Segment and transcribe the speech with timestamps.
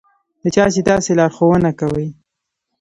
[0.41, 2.07] د چا چې تاسې لارښوونه کوئ.